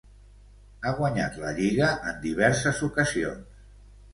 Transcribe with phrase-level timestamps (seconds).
[0.83, 3.63] Ha guanyat la lliga en diverses ocasions.